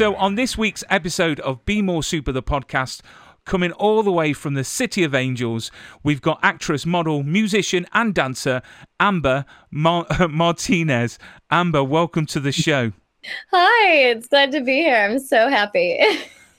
[0.00, 3.02] So, on this week's episode of Be More Super, the podcast,
[3.44, 5.70] coming all the way from the City of Angels,
[6.02, 8.62] we've got actress, model, musician, and dancer
[8.98, 11.18] Amber Mar- Martinez.
[11.50, 12.92] Amber, welcome to the show.
[13.50, 14.96] Hi, it's glad to be here.
[14.96, 16.00] I'm so happy.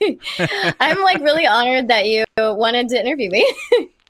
[0.78, 3.54] I'm like really honored that you wanted to interview me.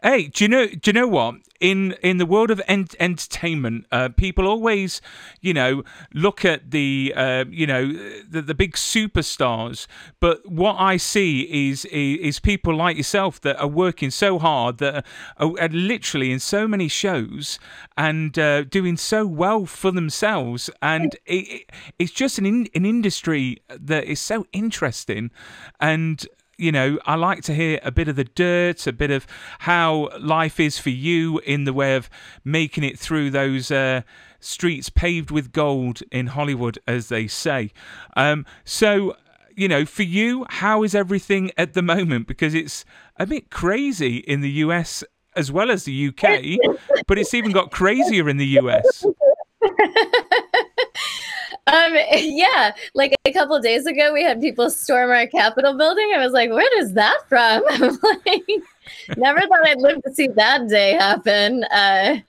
[0.00, 0.66] Hey, do you know?
[0.66, 1.36] Do you know what?
[1.58, 5.02] In in the world of en- entertainment, uh, people always,
[5.40, 5.82] you know,
[6.14, 7.92] look at the, uh, you know,
[8.30, 9.88] the, the big superstars.
[10.20, 14.78] But what I see is, is is people like yourself that are working so hard
[14.78, 15.04] that
[15.36, 17.58] are, are literally in so many shows
[17.96, 21.68] and uh, doing so well for themselves, and it,
[21.98, 25.32] it's just an in, an industry that is so interesting,
[25.80, 26.24] and
[26.58, 29.26] you know, I like to hear a bit of the dirt, a bit of
[29.60, 32.10] how life is for you in the way of
[32.44, 34.02] making it through those uh,
[34.40, 37.70] streets paved with gold in Hollywood, as they say.
[38.16, 39.16] Um, so,
[39.54, 42.26] you know, for you, how is everything at the moment?
[42.26, 42.84] Because it's
[43.16, 45.04] a bit crazy in the US
[45.36, 46.58] as well as the UK,
[47.06, 49.04] but it's even got crazier in the US.
[51.68, 56.12] um, yeah, like a couple days ago, we had people storm our Capitol building.
[56.14, 57.62] I was like, where is that from?
[57.70, 58.48] I'm like,
[59.16, 61.64] never thought I'd live to see that day happen.
[61.64, 62.20] Uh,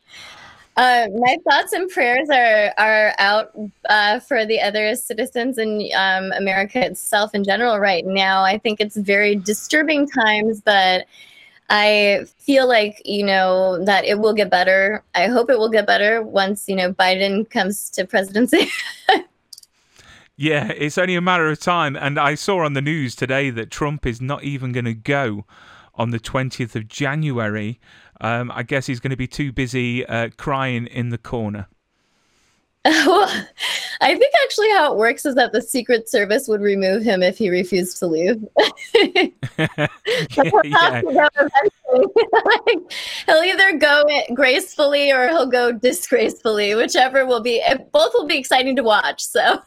[0.78, 3.52] uh, my thoughts and prayers are are out
[3.90, 8.44] uh, for the other citizens in um, America itself in general right now.
[8.44, 11.06] I think it's very disturbing times, but
[11.70, 15.04] I feel like you know that it will get better.
[15.14, 18.70] I hope it will get better once you know Biden comes to presidency.
[20.42, 21.98] Yeah, it's only a matter of time.
[21.98, 25.44] And I saw on the news today that Trump is not even going to go
[25.96, 27.78] on the 20th of January.
[28.22, 31.68] Um, I guess he's going to be too busy uh, crying in the corner.
[32.86, 33.30] Well,
[34.02, 37.38] I think actually how it works is that the Secret Service would remove him if
[37.38, 38.42] he refused to leave.
[38.96, 39.32] yeah,
[40.66, 41.28] yeah.
[41.92, 42.80] Like,
[43.26, 44.04] he'll either go
[44.34, 47.62] gracefully or he'll go disgracefully, whichever will be.
[47.92, 49.24] Both will be exciting to watch.
[49.24, 49.60] So.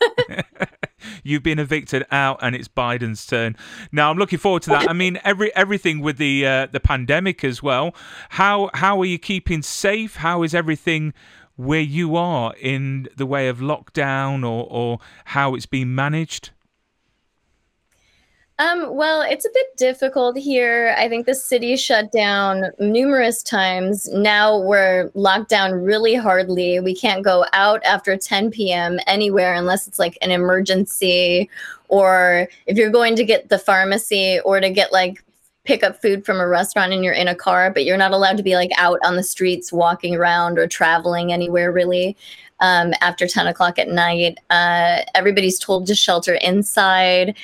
[1.24, 3.56] You've been evicted out, and it's Biden's turn.
[3.90, 4.88] Now I'm looking forward to that.
[4.88, 7.94] I mean, every everything with the uh, the pandemic as well.
[8.30, 10.16] How how are you keeping safe?
[10.16, 11.12] How is everything
[11.56, 16.50] where you are in the way of lockdown, or or how it's being managed?
[18.58, 20.94] Um, well, it's a bit difficult here.
[20.96, 24.08] I think the city shut down numerous times.
[24.12, 26.78] Now we're locked down really hardly.
[26.78, 29.00] We can't go out after 10 p.m.
[29.08, 31.50] anywhere unless it's like an emergency
[31.88, 35.24] or if you're going to get the pharmacy or to get like
[35.64, 38.36] pick up food from a restaurant and you're in a car, but you're not allowed
[38.36, 42.16] to be like out on the streets walking around or traveling anywhere really
[42.60, 44.38] um, after 10 o'clock at night.
[44.50, 47.36] Uh, everybody's told to shelter inside.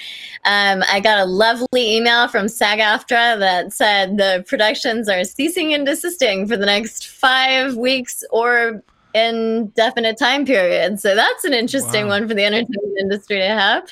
[0.44, 5.74] Um, I got a lovely email from SAG AFTRA that said the productions are ceasing
[5.74, 8.82] and desisting for the next five weeks or
[9.14, 11.00] indefinite time period.
[11.00, 12.20] So that's an interesting Wow.
[12.20, 13.88] one for the entertainment industry to have.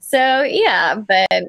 [0.00, 1.44] So, yeah, but.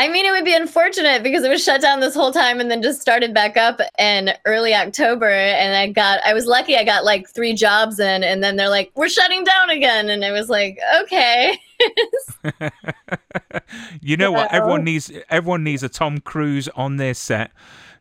[0.00, 2.70] I mean, it would be unfortunate because it was shut down this whole time and
[2.70, 5.28] then just started back up in early October.
[5.28, 8.70] And I got, I was lucky I got like three jobs in, and then they're
[8.70, 10.08] like, we're shutting down again.
[10.08, 11.60] And I was like, okay.
[14.00, 14.52] you know what?
[14.52, 17.52] Everyone needs everyone needs a Tom Cruise on their set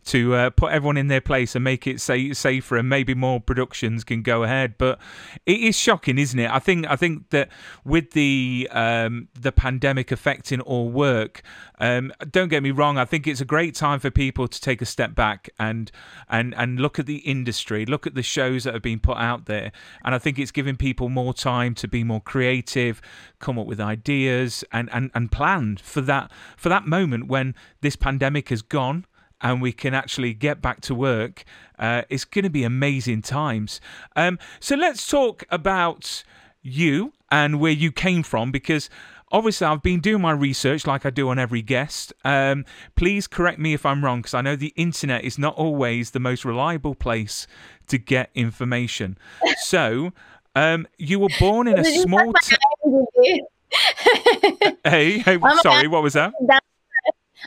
[0.06, 3.40] to uh, put everyone in their place and make it sa- safer, and maybe more
[3.40, 4.76] productions can go ahead.
[4.78, 5.00] But
[5.46, 6.50] it is shocking, isn't it?
[6.50, 7.50] I think I think that
[7.84, 11.44] with the um, the pandemic affecting all work,
[11.80, 12.98] um, don't get me wrong.
[12.98, 15.92] I think it's a great time for people to take a step back and
[16.30, 19.46] and and look at the industry, look at the shows that have been put out
[19.46, 19.72] there,
[20.04, 23.02] and I think it's giving people more time to be more creative,
[23.40, 27.96] come up with ideas, and and and plan for that for that moment when this
[27.96, 29.06] pandemic has gone
[29.42, 31.44] and we can actually get back to work,
[31.78, 33.80] uh, it's going to be amazing times.
[34.16, 36.24] Um, so let's talk about
[36.62, 38.90] you and where you came from because
[39.32, 42.12] obviously I've been doing my research like I do on every guest.
[42.26, 42.66] Um,
[42.96, 46.20] please correct me if I'm wrong because I know the internet is not always the
[46.20, 47.48] most reliable place
[47.88, 49.18] to get information.
[49.62, 50.12] So.
[50.56, 52.34] Um, you were born in a small.
[52.44, 53.40] check T- my IMDb?
[54.84, 56.34] hey, hey, I'm sorry, what was that?
[56.48, 56.66] That's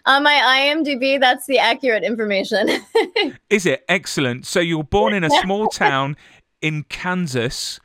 [0.06, 0.32] On my
[0.74, 2.68] IMDb, that's the accurate information.
[3.50, 4.46] Is it excellent?
[4.46, 6.16] So you were born in a small town
[6.60, 7.80] in Kansas.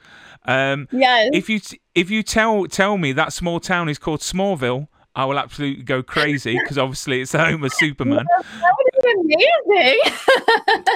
[0.45, 1.29] Um, yes.
[1.33, 1.59] If you
[1.93, 6.01] if you tell tell me that small town is called Smallville, I will absolutely go
[6.03, 8.25] crazy because obviously it's the home of Superman.
[8.37, 9.33] that would be
[9.67, 9.99] amazing.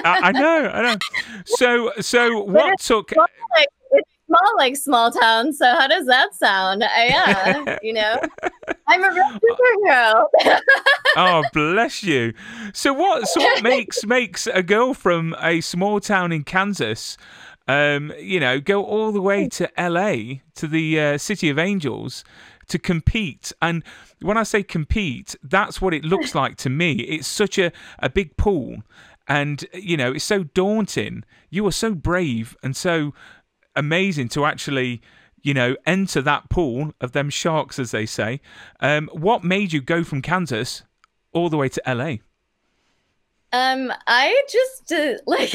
[0.04, 0.96] I, I know, I know.
[1.44, 3.12] So so what took?
[3.16, 3.68] Like,
[4.32, 5.52] small like small town.
[5.52, 6.82] So how does that sound?
[6.82, 8.20] Uh, yeah, you know,
[8.88, 10.26] I'm a real superhero.
[11.16, 12.32] oh, bless you.
[12.72, 13.28] So what?
[13.28, 17.16] So what makes makes a girl from a small town in Kansas,
[17.68, 20.42] um, you know, go all the way to L.A.
[20.54, 22.24] to the uh, City of Angels
[22.68, 23.52] to compete?
[23.60, 23.82] And
[24.20, 26.92] when I say compete, that's what it looks like to me.
[26.92, 28.82] It's such a a big pool,
[29.28, 31.24] and you know, it's so daunting.
[31.50, 33.12] You are so brave and so
[33.74, 35.02] amazing to actually
[35.42, 38.40] you know, enter that pool of them sharks, as they say.
[38.80, 40.84] Um, what made you go from Kansas
[41.32, 42.16] all the way to LA?
[43.54, 45.50] Um, I just uh, like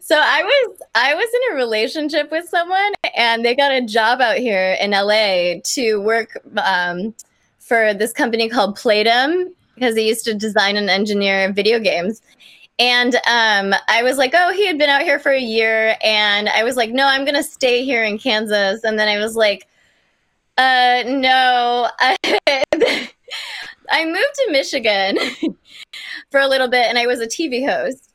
[0.00, 4.20] so I was I was in a relationship with someone and they got a job
[4.20, 7.14] out here in LA to work um,
[7.58, 12.22] for this company called Playdom because they used to design and engineer video games.
[12.78, 15.96] And um, I was like, oh, he had been out here for a year.
[16.02, 18.82] And I was like, no, I'm going to stay here in Kansas.
[18.84, 19.68] And then I was like,
[20.58, 21.88] uh, no.
[23.90, 25.18] I moved to Michigan
[26.30, 28.08] for a little bit and I was a TV host.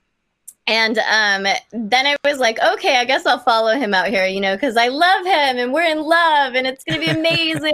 [0.65, 4.41] And um, then I was like, okay, I guess I'll follow him out here, you
[4.41, 7.73] know, because I love him and we're in love and it's going to be amazing.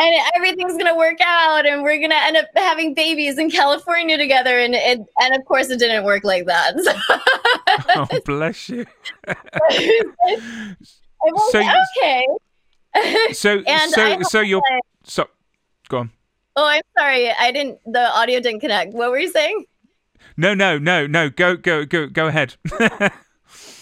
[0.00, 3.50] And everything's going to work out and we're going to end up having babies in
[3.50, 4.58] California together.
[4.58, 6.74] And it, and of course, it didn't work like that.
[7.96, 8.86] oh, bless you.
[11.22, 12.26] Was So okay.
[13.32, 14.62] So, so, so you're,
[15.04, 15.28] so,
[15.88, 16.10] go on.
[16.56, 17.30] Oh, I'm sorry.
[17.30, 18.94] I didn't, the audio didn't connect.
[18.94, 19.66] What were you saying?
[20.36, 21.28] No, no, no, no.
[21.28, 22.56] Go, go, go, go ahead.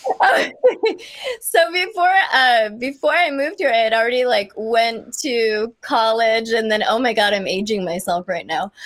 [1.40, 6.70] so before uh before I moved here, I had already like went to college, and
[6.70, 8.72] then oh my god, I'm aging myself right now.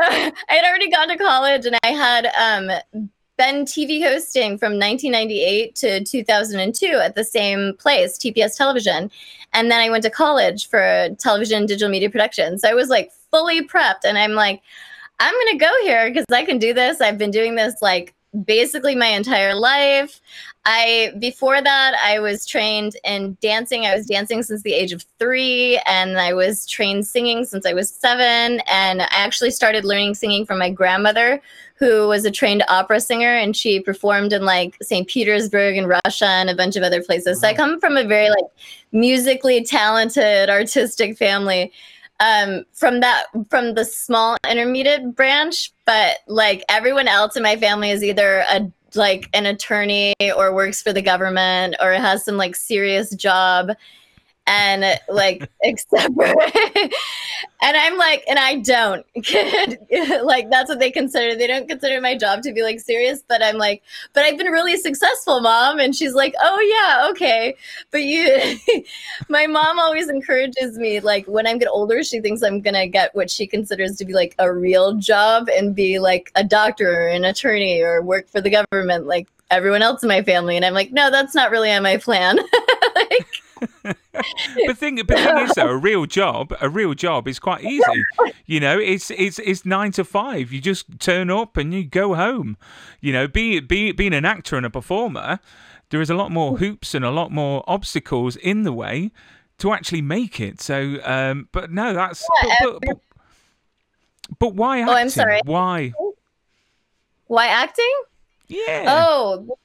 [0.00, 2.70] Um, I had already gone to college, and I had um
[3.36, 9.10] been TV hosting from 1998 to 2002 at the same place, TPS Television,
[9.52, 12.58] and then I went to college for television digital media production.
[12.58, 14.62] So I was like fully prepped, and I'm like.
[15.20, 17.00] I'm gonna go here because I can do this.
[17.00, 20.20] I've been doing this like basically my entire life.
[20.64, 23.86] I before that I was trained in dancing.
[23.86, 27.72] I was dancing since the age of 3 and I was trained singing since I
[27.72, 31.40] was 7 and I actually started learning singing from my grandmother
[31.76, 35.08] who was a trained opera singer and she performed in like St.
[35.08, 37.40] Petersburg and Russia and a bunch of other places.
[37.40, 37.62] So I uh-huh.
[37.62, 38.46] come from a very like
[38.92, 41.72] musically talented artistic family
[42.20, 47.90] um, from that from the small intermediate branch, but like everyone else in my family
[47.90, 52.56] is either a like an attorney or works for the government or has some like
[52.56, 53.70] serious job
[54.48, 56.24] and like except for
[57.62, 59.04] and i'm like and i don't
[60.24, 63.42] like that's what they consider they don't consider my job to be like serious but
[63.42, 63.82] i'm like
[64.14, 67.54] but i've been really successful mom and she's like oh yeah okay.
[67.90, 68.58] But you
[69.28, 73.14] my mom always encourages me like when i'm get older she thinks i'm gonna get
[73.14, 77.08] what she considers to be like a real job and be like a doctor or
[77.08, 80.74] an attorney or work for the government like everyone else in my family and i'm
[80.74, 82.38] like no that's not really on my plan
[83.82, 88.04] but thing, but thing is, though, a real job, a real job is quite easy.
[88.46, 90.52] You know, it's it's it's nine to five.
[90.52, 92.56] You just turn up and you go home.
[93.00, 95.40] You know, be be being an actor and a performer,
[95.90, 99.10] there is a lot more hoops and a lot more obstacles in the way
[99.58, 100.60] to actually make it.
[100.60, 102.98] So, um, but no, that's Yeah, but, but, but,
[104.38, 104.94] but why acting?
[104.94, 105.40] Oh, I'm sorry.
[105.44, 105.92] Why?
[107.28, 107.94] why acting
[108.48, 108.84] Yeah.
[108.88, 109.56] Oh,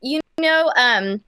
[0.00, 1.22] you know, um,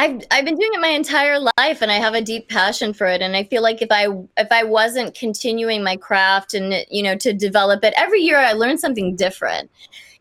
[0.00, 3.06] I've I've been doing it my entire life, and I have a deep passion for
[3.06, 3.20] it.
[3.20, 4.06] And I feel like if I
[4.38, 8.54] if I wasn't continuing my craft and you know to develop it every year, I
[8.54, 9.70] learn something different.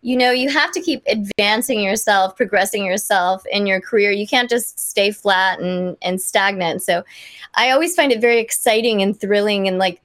[0.02, 4.12] You know, you have to keep advancing yourself, progressing yourself in your career.
[4.12, 6.82] You can't just stay flat and and stagnant.
[6.82, 7.06] So,
[7.54, 10.02] I always find it very exciting and thrilling and like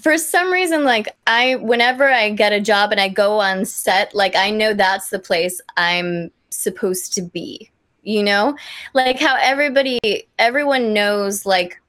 [0.00, 4.14] for some reason like i whenever i get a job and i go on set
[4.14, 7.68] like i know that's the place i'm supposed to be
[8.10, 8.56] you know
[8.94, 9.98] like how everybody
[10.38, 11.80] everyone knows like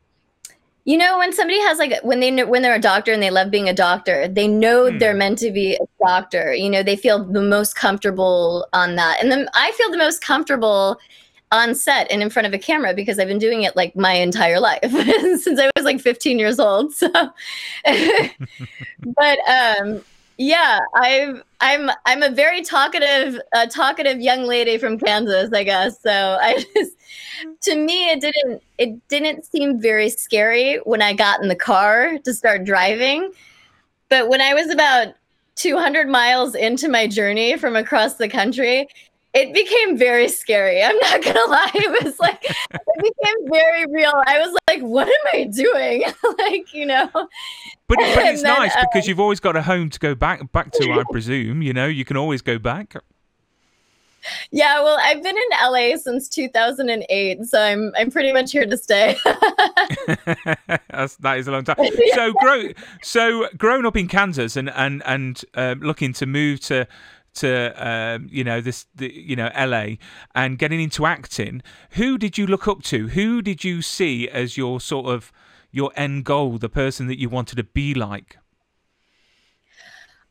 [0.86, 3.30] you know when somebody has like when they know when they're a doctor and they
[3.30, 4.98] love being a doctor they know Hmm.
[4.98, 9.18] they're meant to be a doctor you know they feel the most comfortable on that
[9.22, 11.00] and then i feel the most comfortable
[11.52, 14.14] on set and in front of a camera because I've been doing it like my
[14.14, 16.94] entire life since I was like 15 years old.
[16.94, 17.10] So,
[19.04, 20.02] but um,
[20.42, 26.02] yeah, I've I'm I'm a very talkative uh, talkative young lady from Kansas, I guess.
[26.02, 26.10] So
[26.42, 26.98] I just
[27.62, 32.18] to me it didn't it didn't seem very scary when I got in the car
[32.18, 33.32] to start driving.
[34.10, 35.14] But when I was about
[35.58, 38.88] 200 miles into my journey from across the country,
[39.34, 40.84] it became very scary.
[40.84, 41.72] I'm not gonna lie.
[41.74, 44.14] It was like it became very real.
[44.28, 46.04] I was like, what am I doing?
[46.40, 47.10] like, you know.
[47.14, 47.28] But,
[47.88, 50.72] but it's then, nice uh, because you've always got a home to go back back
[50.72, 51.62] to, I presume.
[51.62, 52.96] You know, you can always go back.
[54.52, 58.78] Yeah, well, I've been in LA since 2008, so I'm I'm pretty much here to
[58.78, 59.18] stay.
[60.90, 61.78] That's, that is a long time.
[62.14, 62.70] So, grow,
[63.02, 66.88] so grown up in Kansas and and and uh, looking to move to
[67.34, 69.96] to um, you know this the, you know LA
[70.36, 71.62] and getting into acting
[71.92, 73.08] who did you look up to?
[73.10, 75.32] Who did you see as your sort of
[75.72, 78.38] your end goal the person that you wanted to be like?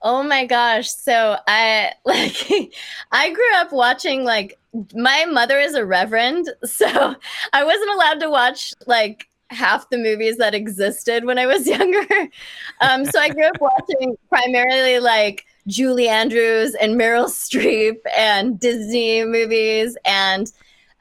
[0.03, 0.91] Oh my gosh.
[0.91, 2.73] So i like
[3.13, 4.59] i grew up watching like
[4.95, 7.15] my mother is a reverend so
[7.53, 12.29] i wasn't allowed to watch like half the movies that existed when i was younger.
[12.81, 19.25] Um so i grew up watching primarily like Julie Andrews and Meryl Streep and Disney
[19.25, 20.53] movies and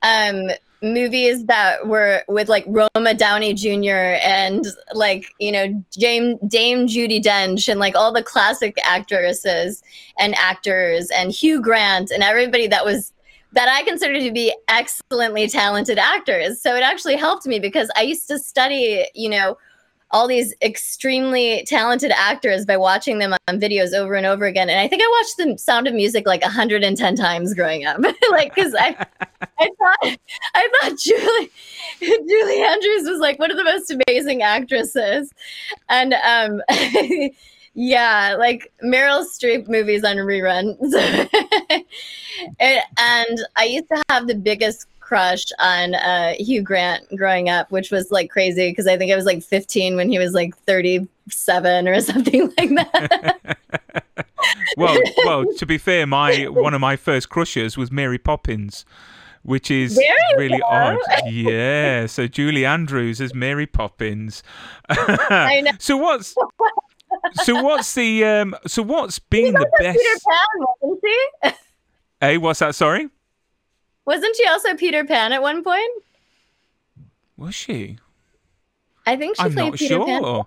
[0.04, 0.50] um,
[0.82, 4.18] movies that were with like Roma Downey Jr.
[4.24, 9.84] and like you know Dame Dame Judi Dench and like all the classic actresses
[10.18, 13.12] and actors and Hugh Grant and everybody that was
[13.52, 16.62] that I consider to be excellently talented actors.
[16.62, 19.58] So it actually helped me because I used to study, you know,
[20.12, 24.70] all these extremely talented actors by watching them on videos over and over again.
[24.70, 28.00] And I think I watched the Sound of Music like 110 times growing up,
[28.32, 28.96] like because I,
[29.60, 30.18] I thought,
[30.56, 31.52] I thought Julie,
[32.00, 35.32] Julie Andrews was like one of the most amazing actresses,
[35.90, 36.62] and um,
[37.76, 40.94] yeah, like Meryl Streep movies on reruns.
[42.60, 47.72] and, and I used to have the biggest crush on uh, Hugh Grant growing up,
[47.72, 50.56] which was like crazy because I think I was like 15 when he was like
[50.66, 53.58] 37 or something like that.
[54.78, 58.86] well, well, to be fair, my one of my first crushes was Mary Poppins,
[59.42, 61.00] which is Very really odd.
[61.26, 64.44] Yeah, so Julie Andrews as Mary Poppins.
[64.90, 65.72] I know.
[65.80, 66.36] so what's
[67.44, 69.98] so what's the um so what's been the best?
[69.98, 71.50] Peter Pan, wasn't he?
[72.22, 72.76] Hey, what's that?
[72.76, 73.10] Sorry.
[74.06, 76.04] Wasn't she also Peter Pan at one point?
[77.38, 77.98] Was she?
[79.06, 80.46] I think she I'm played Peter sure.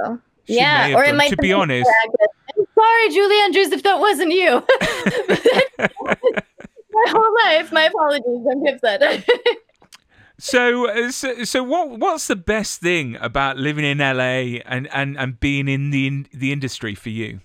[0.00, 0.20] Pan.
[0.46, 1.16] yeah, or it done.
[1.16, 1.88] might to be honest.
[2.56, 4.62] I'm sorry, Julie Andrews, if that wasn't you.
[6.92, 7.72] my whole life.
[7.72, 8.46] My apologies.
[8.50, 9.24] I'm upset.
[10.38, 12.00] So, uh, so, so, what?
[12.00, 16.26] What's the best thing about living in LA and, and, and being in the in,
[16.34, 17.38] the industry for you?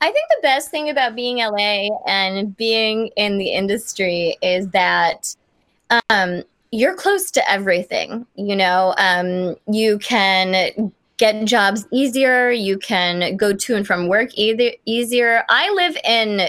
[0.00, 5.34] I think the best thing about being LA and being in the industry is that
[6.08, 8.26] um, you're close to everything.
[8.34, 12.50] You know, um, you can get jobs easier.
[12.50, 15.44] You can go to and from work either easier.
[15.48, 16.48] I live in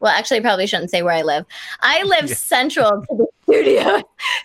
[0.00, 1.44] well, actually, I probably shouldn't say where I live.
[1.80, 2.34] I live yeah.
[2.34, 4.02] central to the studio.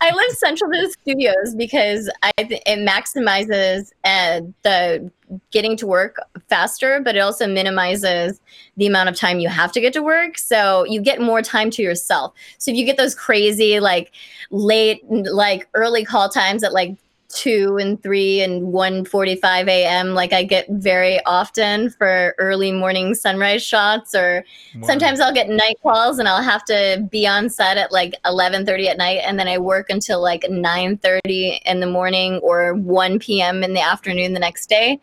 [0.00, 5.10] I live central to the studios because I it maximizes uh, the
[5.50, 6.16] getting to work
[6.48, 8.40] faster, but it also minimizes
[8.76, 10.38] the amount of time you have to get to work.
[10.38, 12.34] So you get more time to yourself.
[12.58, 14.12] So if you get those crazy like
[14.50, 16.96] late like early call times at like
[17.32, 23.62] two and three and 1.45 a.m like i get very often for early morning sunrise
[23.64, 24.44] shots or
[24.76, 24.86] wow.
[24.86, 28.86] sometimes i'll get night calls and i'll have to be on set at like 11.30
[28.86, 33.64] at night and then i work until like 9.30 in the morning or 1 p.m
[33.64, 35.00] in the afternoon the next day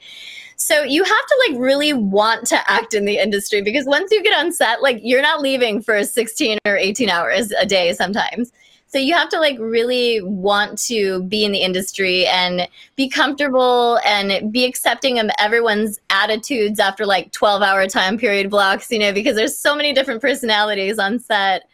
[0.56, 4.22] so you have to like really want to act in the industry because once you
[4.22, 8.52] get on set like you're not leaving for 16 or 18 hours a day sometimes
[8.90, 14.00] so you have to like really want to be in the industry and be comfortable
[14.04, 19.14] and be accepting of everyone's attitudes after like 12 hour time period blocks, you know,
[19.14, 21.70] because there's so many different personalities on set.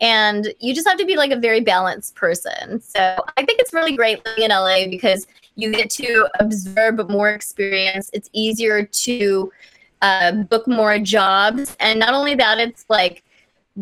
[0.00, 2.80] And you just have to be like a very balanced person.
[2.80, 7.30] So I think it's really great living in LA because you get to observe more
[7.30, 8.10] experience.
[8.12, 9.52] It's easier to
[10.02, 11.76] uh, book more jobs.
[11.80, 13.24] And not only that, it's like,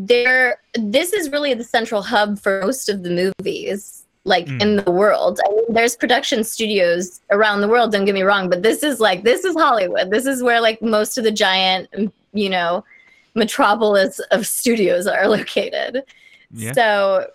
[0.06, 4.60] there this is really the central hub for most of the movies like mm.
[4.60, 8.48] in the world I mean, there's production studios around the world don't get me wrong
[8.48, 11.88] but this is like this is hollywood this is where like most of the giant
[12.32, 12.84] you know
[13.38, 16.02] metropolis of studios are located.
[16.50, 16.72] Yeah.
[16.72, 17.30] So,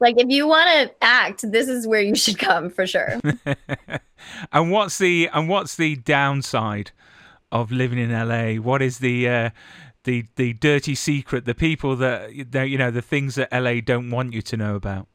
[0.00, 3.20] like, if you want to act, this is where you should come for sure.
[4.52, 6.92] and what's the and what's the downside
[7.52, 8.60] of living in LA?
[8.60, 9.50] What is the uh,
[10.06, 11.44] the the dirty secret?
[11.44, 15.06] The people that, you know, the things that LA don't want you to know about.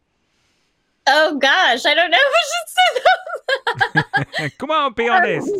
[1.07, 4.49] oh gosh, I don't know if I should say.
[4.57, 5.51] Come on, be honest.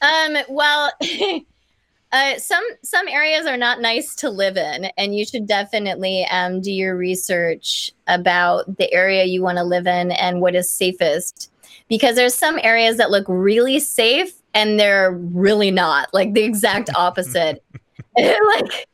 [0.00, 0.92] Um, well,
[2.12, 6.60] uh, some some areas are not nice to live in, and you should definitely um,
[6.60, 11.50] do your research about the area you want to live in and what is safest.
[11.88, 16.12] Because there's some areas that look really safe, and they're really not.
[16.12, 17.62] Like the exact opposite.
[18.18, 18.88] like.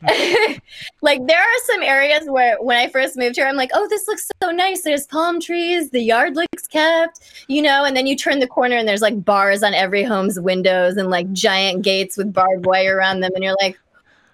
[1.02, 4.08] like there are some areas where when I first moved here, I'm like, oh, this
[4.08, 4.80] looks so nice.
[4.80, 8.76] There's palm trees, the yard looks kept, you know, and then you turn the corner
[8.76, 12.96] and there's like bars on every home's windows and like giant gates with barbed wire
[12.96, 13.78] around them, and you're like,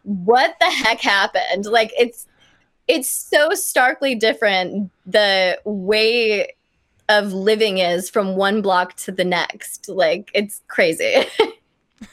[0.05, 1.67] what the heck happened?
[1.67, 2.29] Like it's
[2.87, 6.55] it's so starkly different the way
[7.09, 9.89] of living is from one block to the next.
[9.89, 11.27] Like it's crazy.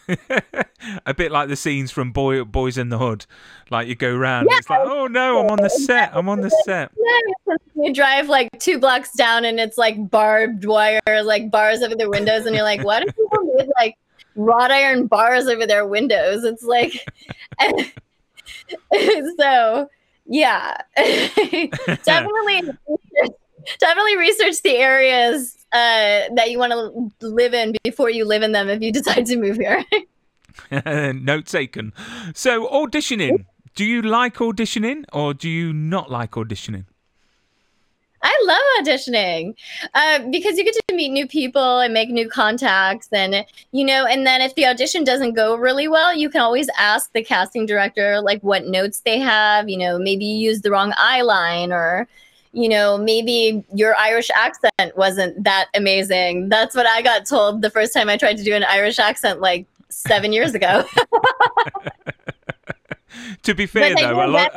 [1.05, 3.25] a bit like the scenes from Boy Boys in the Hood.
[3.69, 6.11] Like you go round, it's like, oh no, I'm on the set.
[6.13, 6.91] I'm on the set.
[7.75, 12.09] you drive like two blocks down and it's like barbed wire, like bars over their
[12.09, 13.97] windows, and you're like, why do people need like
[14.35, 16.43] wrought iron bars over their windows?
[16.43, 17.05] It's like,
[19.37, 19.89] so
[20.25, 20.77] yeah,
[22.03, 22.71] definitely,
[23.79, 26.71] definitely research the areas uh, that you want
[27.19, 29.83] to live in before you live in them if you decide to move here.
[31.13, 31.93] Note taken.
[32.33, 33.45] So auditioning.
[33.73, 36.85] Do you like auditioning or do you not like auditioning?
[38.23, 39.55] I love auditioning
[39.93, 44.05] uh, because you get to meet new people and make new contacts, and you know,
[44.05, 47.65] and then if the audition doesn't go really well, you can always ask the casting
[47.65, 49.69] director like what notes they have.
[49.69, 52.07] You know, maybe you used the wrong eye line, or
[52.53, 56.49] you know, maybe your Irish accent wasn't that amazing.
[56.49, 59.39] That's what I got told the first time I tried to do an Irish accent,
[59.39, 60.83] like seven years ago.
[63.43, 64.55] to be fair, though, a lot.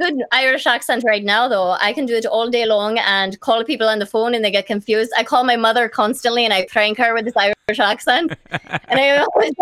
[0.00, 1.76] Good Irish accent right now, though.
[1.80, 4.50] I can do it all day long and call people on the phone and they
[4.50, 5.12] get confused.
[5.16, 8.32] I call my mother constantly and I prank her with this Irish accent.
[8.50, 9.52] and I always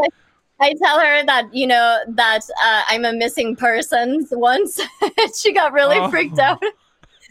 [0.60, 4.80] I tell her that, you know, that uh, I'm a missing person once.
[5.38, 6.08] she got really oh.
[6.08, 6.62] freaked out.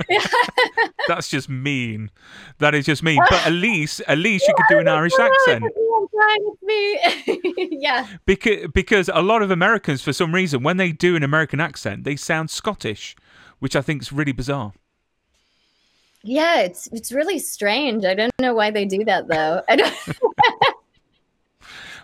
[1.07, 2.11] That's just mean.
[2.59, 3.21] That is just mean.
[3.29, 5.65] But at least, at least you could do an Irish accent.
[7.71, 8.07] yeah.
[8.25, 12.03] Because because a lot of Americans, for some reason, when they do an American accent,
[12.03, 13.15] they sound Scottish,
[13.59, 14.73] which I think is really bizarre.
[16.23, 18.05] Yeah, it's it's really strange.
[18.05, 19.61] I don't know why they do that though.
[19.67, 19.93] I don't.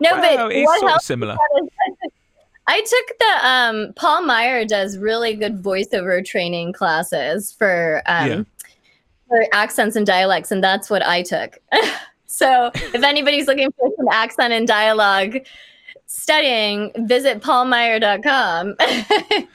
[0.01, 1.37] no, well, but it's sort of similar.
[2.71, 8.43] I took the um, Paul Meier does really good voiceover training classes for um, yeah.
[9.27, 11.57] for accents and dialects, and that's what I took.
[12.31, 15.39] So if anybody's looking for some accent and dialogue
[16.05, 18.75] studying, visit paulmeier.com.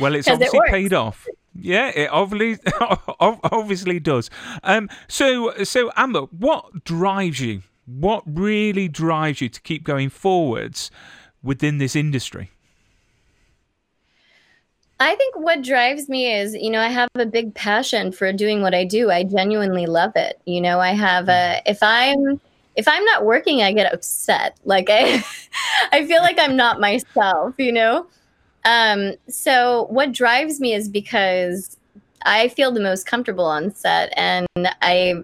[0.00, 1.26] well, it's obviously it paid off.
[1.56, 2.72] Yeah, it obviously
[3.20, 4.30] obviously does.
[4.62, 7.62] Um, so so Amber, what drives you?
[7.84, 10.92] What really drives you to keep going forwards
[11.42, 12.52] within this industry?
[15.00, 18.60] I think what drives me is, you know, I have a big passion for doing
[18.60, 19.10] what I do.
[19.10, 20.38] I genuinely love it.
[20.44, 22.38] You know, I have a if I'm
[22.76, 24.58] if I'm not working, I get upset.
[24.66, 25.24] Like I
[25.92, 28.06] I feel like I'm not myself, you know?
[28.66, 31.78] Um so what drives me is because
[32.26, 34.46] I feel the most comfortable on set and
[34.82, 35.14] I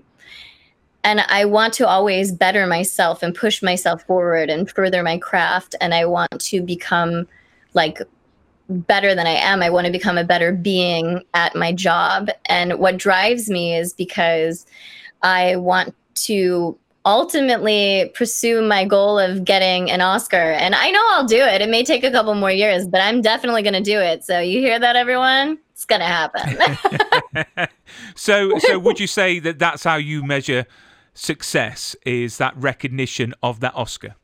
[1.04, 5.74] and I want to always better myself and push myself forward and further my craft
[5.82, 7.28] and I want to become
[7.74, 8.00] like
[8.68, 9.62] better than I am.
[9.62, 12.30] I want to become a better being at my job.
[12.46, 14.66] And what drives me is because
[15.22, 15.94] I want
[16.26, 20.36] to ultimately pursue my goal of getting an Oscar.
[20.36, 21.62] And I know I'll do it.
[21.62, 24.24] It may take a couple more years, but I'm definitely going to do it.
[24.24, 25.58] So you hear that everyone?
[25.72, 26.76] It's going to happen.
[28.16, 30.66] so so would you say that that's how you measure
[31.14, 34.16] success is that recognition of that Oscar?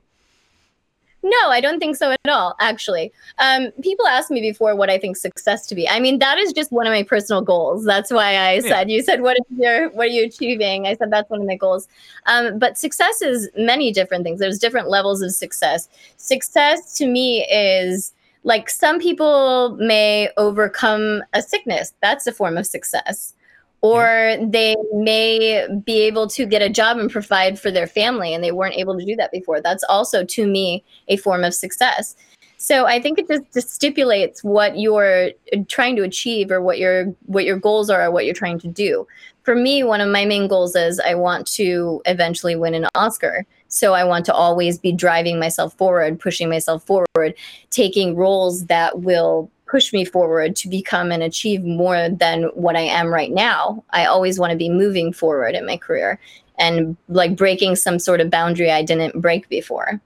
[1.24, 3.12] No, I don't think so at all, actually.
[3.38, 5.88] Um, people ask me before what I think success to be.
[5.88, 7.84] I mean, that is just one of my personal goals.
[7.84, 10.86] That's why I said, you said, what is your, what are you achieving?
[10.86, 11.86] I said, that's one of my goals.
[12.26, 14.40] Um, but success is many different things.
[14.40, 15.88] There's different levels of success.
[16.16, 21.94] Success to me is like some people may overcome a sickness.
[22.02, 23.34] That's a form of success
[23.82, 28.42] or they may be able to get a job and provide for their family and
[28.42, 32.16] they weren't able to do that before that's also to me a form of success
[32.62, 35.30] So I think it just, just stipulates what you're
[35.66, 38.68] trying to achieve or what your what your goals are or what you're trying to
[38.68, 39.04] do.
[39.42, 43.44] For me, one of my main goals is I want to eventually win an Oscar.
[43.66, 47.34] So I want to always be driving myself forward, pushing myself forward,
[47.70, 52.82] taking roles that will push me forward to become and achieve more than what I
[52.82, 53.82] am right now.
[53.90, 56.20] I always want to be moving forward in my career
[56.58, 59.98] and like breaking some sort of boundary I didn't break before.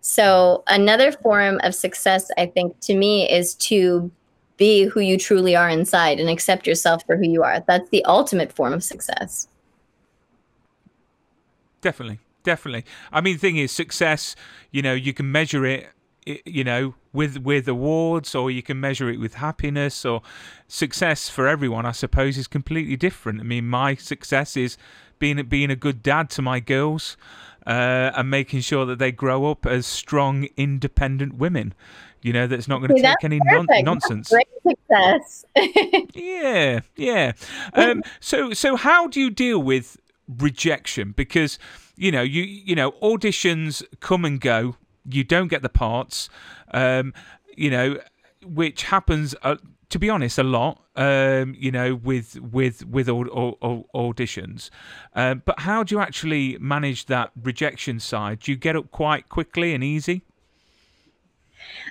[0.00, 4.10] So, another form of success, I think, to me, is to
[4.56, 7.62] be who you truly are inside and accept yourself for who you are.
[7.68, 9.46] That's the ultimate form of success.
[11.82, 12.18] Definitely.
[12.42, 12.84] Definitely.
[13.12, 14.34] I mean, the thing is, success,
[14.72, 15.88] you know, you can measure it
[16.24, 20.22] you know with with awards or you can measure it with happiness or
[20.68, 24.76] success for everyone i suppose is completely different i mean my success is
[25.18, 27.16] being being a good dad to my girls
[27.66, 31.74] uh, and making sure that they grow up as strong, independent women.
[32.22, 34.30] You know, that's not going to take any non- nonsense.
[34.30, 35.44] great success.
[36.14, 37.32] yeah, yeah.
[37.74, 39.96] Um, so, so how do you deal with
[40.28, 41.12] rejection?
[41.16, 41.58] Because
[41.96, 44.76] you know, you you know, auditions come and go.
[45.08, 46.28] You don't get the parts.
[46.72, 47.14] Um,
[47.56, 47.98] you know,
[48.44, 49.34] which happens.
[49.42, 49.56] Uh,
[49.90, 50.82] to be honest, a lot.
[50.96, 54.70] Um, you know, with with with all, all, all auditions.
[55.14, 58.40] Um, but how do you actually manage that rejection side?
[58.40, 60.22] Do you get up quite quickly and easy?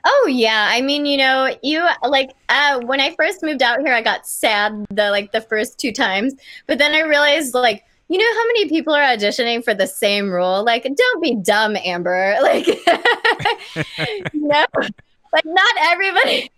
[0.03, 3.93] Oh yeah, I mean, you know, you like uh, when I first moved out here,
[3.93, 6.33] I got sad the like the first two times,
[6.67, 10.29] but then I realized like you know how many people are auditioning for the same
[10.29, 10.65] role?
[10.65, 12.35] Like, don't be dumb, Amber.
[12.41, 12.67] Like,
[14.33, 14.65] no,
[15.31, 16.51] like not everybody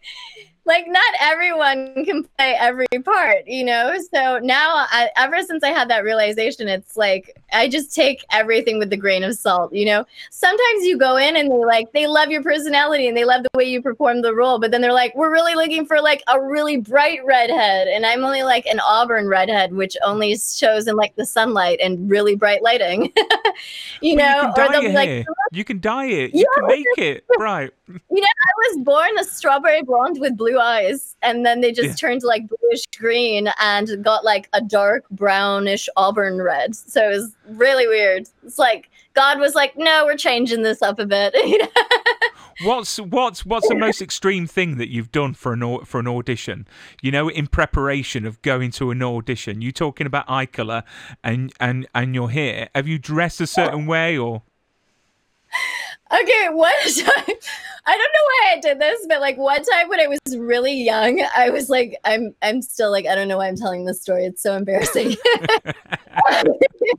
[0.66, 3.98] like not everyone can play every part you know?
[4.14, 8.80] So now I, ever since i had that realization it's like i just take everything
[8.80, 10.06] with a grain of salt you know?
[10.32, 13.50] Sometimes you go in and they like they love your personality and they love the
[13.56, 16.42] way you perform the role but then they're like we're really looking for like a
[16.42, 21.16] really bright redhead and i'm only like an auburn redhead which only shows in like
[21.16, 23.12] the sunlight and really bright lighting
[24.02, 24.54] you know?
[24.58, 26.34] you or they'll be like you can dye it.
[26.34, 26.60] You yeah.
[26.60, 27.26] can make it.
[27.38, 27.72] Right.
[27.88, 31.16] You know i was born a strawberry blonde with blue blue eyes.
[31.22, 31.94] And then they just yeah.
[31.96, 36.76] turned like bluish green and got like a dark brownish auburn red.
[36.76, 38.28] So it was really weird.
[38.44, 41.36] It's like god was like no we're changing this up a bit.
[42.62, 46.68] What's what's what's the most extreme thing that you've done for an for an audition?
[47.02, 50.84] You know in preparation of going to an audition you're talking about eye color
[51.24, 54.44] and and and you're here have you dressed a certain way or?
[56.12, 57.36] Okay, one time,
[57.86, 60.74] I don't know why I did this, but like one time when I was really
[60.74, 64.02] young, I was like, I'm, I'm still like, I don't know why I'm telling this
[64.02, 64.26] story.
[64.26, 65.16] It's so embarrassing.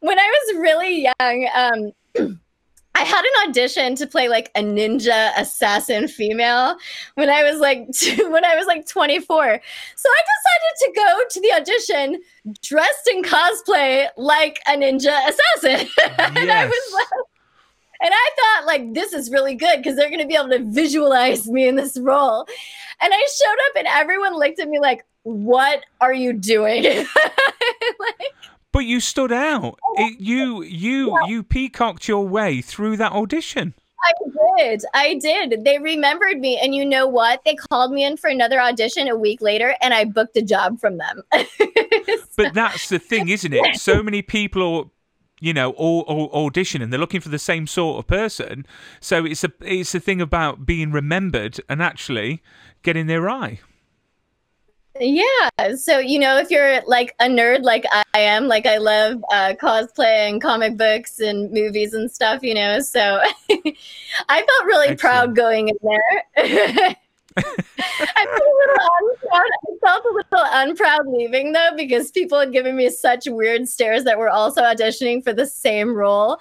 [0.00, 2.38] when, I was really young, um,
[2.96, 6.78] I had an audition to play like a ninja assassin female
[7.14, 9.60] when I was like two, when I was like 24.
[9.96, 12.22] So I decided to go to the audition
[12.62, 15.88] dressed in cosplay like a ninja assassin.
[15.98, 16.32] Yes.
[16.36, 17.25] and I was like
[18.00, 20.64] and I thought, like, this is really good because they're going to be able to
[20.64, 22.46] visualize me in this role.
[23.00, 26.84] And I showed up, and everyone looked at me like, what are you doing?
[26.84, 28.32] like,
[28.72, 29.78] but you stood out.
[29.94, 31.26] It, you you yeah.
[31.28, 33.74] you peacocked your way through that audition.
[34.06, 34.12] I
[34.58, 34.84] did.
[34.94, 35.64] I did.
[35.64, 36.58] They remembered me.
[36.62, 37.42] And you know what?
[37.44, 40.78] They called me in for another audition a week later and I booked a job
[40.80, 41.22] from them.
[41.32, 41.44] so.
[42.36, 43.76] But that's the thing, isn't it?
[43.76, 44.92] So many people
[45.40, 48.66] you know, all, all audition and they're looking for the same sort of person.
[49.00, 52.42] So it's a it's a thing about being remembered and actually
[52.82, 53.60] getting their eye.
[54.98, 55.74] Yeah.
[55.76, 59.52] So, you know, if you're like a nerd like I am, like I love uh,
[59.60, 63.20] cosplay and comic books and movies and stuff, you know, so
[63.50, 65.00] I felt really Excellent.
[65.00, 66.96] proud going in there.
[67.36, 69.50] I felt a little unproud.
[69.52, 74.04] I felt a little unproud leaving though because people had given me such weird stares
[74.04, 76.38] that were also auditioning for the same role.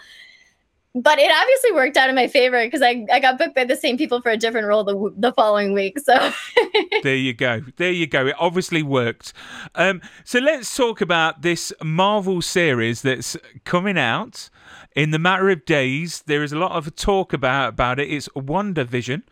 [0.96, 3.76] But it obviously worked out in my favor because I, I got booked by the
[3.76, 6.00] same people for a different role the, the following week.
[6.00, 6.32] So
[7.04, 7.62] there you go.
[7.76, 8.28] There you go.
[8.28, 9.34] It obviously worked.
[9.76, 14.50] Um, so let's talk about this Marvel series that's coming out
[14.96, 16.24] in the matter of days.
[16.26, 18.10] There is a lot of talk about about it.
[18.10, 19.24] It's WandaVision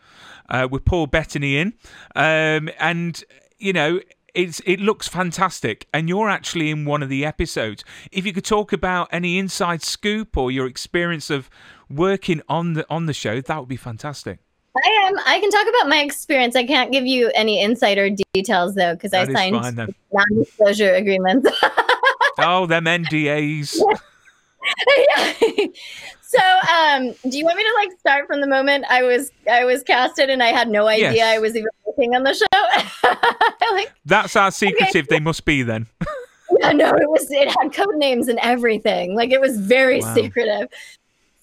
[0.50, 1.72] uh, with Paul Bettany in,
[2.14, 3.24] um, and
[3.58, 4.00] you know
[4.34, 7.84] it's it looks fantastic and you're actually in one of the episodes.
[8.10, 11.48] If you could talk about any inside scoop or your experience of
[11.88, 14.40] working on the on the show that would be fantastic.
[14.76, 15.18] I am.
[15.24, 16.56] I can talk about my experience.
[16.56, 19.76] I can't give you any insider details though because i signed
[20.12, 21.48] non-disclosure agreements.
[22.36, 23.78] Oh them ndas
[24.98, 25.66] yeah.
[26.34, 29.64] So um do you want me to like start from the moment i was i
[29.64, 31.36] was casted and i had no idea Yes.
[31.36, 33.12] i was even working on the show
[33.72, 35.06] like That's our secretive.
[35.08, 35.86] They must be then.
[36.60, 40.14] yeah, no it was it had code names and everything like it was very Wow.
[40.14, 40.68] secretive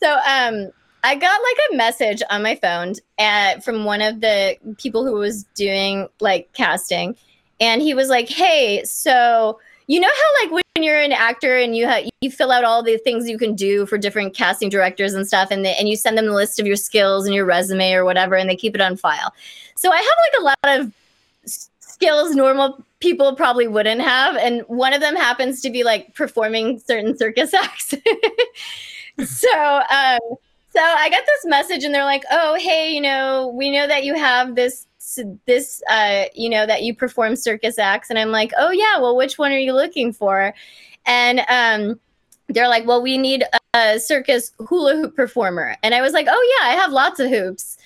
[0.02, 0.70] so um
[1.04, 5.14] i got like a message on my phone uh, from one of the people who
[5.14, 7.16] was doing like casting
[7.60, 11.76] and he was like hey so you know how like when you're an actor and
[11.76, 11.90] you
[12.22, 15.50] you fill out all the things you can do for different casting directors and stuff
[15.52, 18.06] and they, and you send them the list of your skills and your resume or
[18.06, 19.34] whatever and they keep it on file.
[19.76, 20.94] So i have like a lot of
[21.40, 26.80] skills normal people probably wouldn't have and one of them happens to be like performing
[26.80, 27.94] certain circus acts.
[29.26, 30.20] So um
[30.72, 34.04] so i got this message and they're like oh hey you know we know that
[34.04, 34.88] you have this
[35.46, 38.10] this uh you know that you perform circus acts.
[38.10, 40.54] And i'm like oh yeah well which one are you looking for?
[41.06, 42.00] And um
[42.48, 45.76] they're like well we need a circus hula hoop performer.
[45.84, 47.78] And i was like oh yeah i have lots of hoops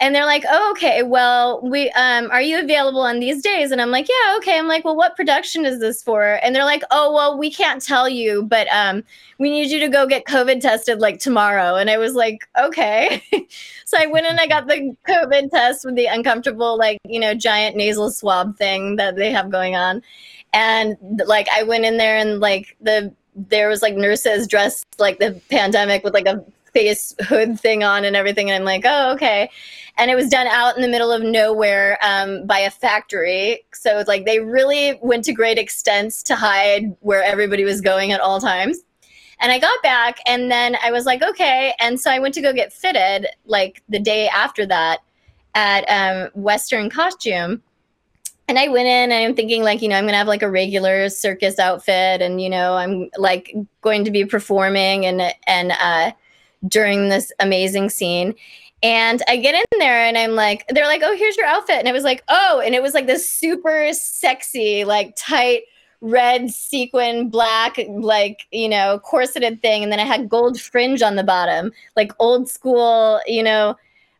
[0.00, 3.70] and they're like oh okay well we um are you available on these days?
[3.70, 4.58] And i'm like yeah okay.
[4.58, 6.40] I'm like well what production is this for?
[6.42, 9.04] And they're like oh well we can't tell you but um
[9.38, 11.76] we need you to go get covid tested like tomorrow.
[11.76, 13.22] And i was like okay.
[13.84, 17.34] So i went and i got the covid test with the uncomfortable like you know
[17.34, 20.02] giant nasal swab thing that they have going on.
[20.52, 25.18] And like i went in there and like the there was like nurses dressed like
[25.18, 28.48] the pandemic with like a face hood thing on and everything.
[28.50, 29.50] And i'm like oh okay
[30.00, 33.66] and it was done out in the middle of nowhere um, by a factory.
[33.74, 38.20] So like they really went to great extents to hide where everybody was going at
[38.20, 38.78] all times.
[39.42, 41.74] And i got back and then i was like okay.
[41.80, 45.00] And so i went to go get fitted like the day after that
[45.54, 47.62] at um, western costume.
[48.48, 50.50] And I went in and I'm thinking like, you know, I'm gonna have like a
[50.50, 56.12] regular circus outfit and you know, I'm like going to be performing and and uh
[56.68, 58.34] during this amazing scene.
[58.82, 61.76] And I get in there and I'm like, they're like, oh, here's your outfit.
[61.76, 65.62] And it was like, oh, and it was like this super sexy, like tight
[66.00, 69.82] red sequin, black, like, you know, corseted thing.
[69.82, 73.76] And then I had gold fringe on the bottom, like old school, you know,